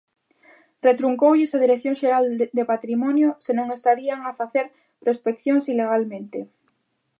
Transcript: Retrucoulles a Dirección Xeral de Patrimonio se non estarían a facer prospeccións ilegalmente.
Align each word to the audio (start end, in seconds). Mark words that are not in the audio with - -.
Retrucoulles 0.87 1.51
a 1.57 1.61
Dirección 1.65 1.95
Xeral 2.01 2.25
de 2.57 2.63
Patrimonio 2.71 3.29
se 3.45 3.51
non 3.57 3.67
estarían 3.77 4.19
a 4.23 4.31
facer 4.39 4.65
prospeccións 5.03 5.65
ilegalmente. 5.73 6.39